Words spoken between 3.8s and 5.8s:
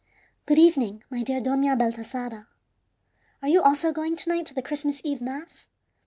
going to night to the Christmas Eve mass?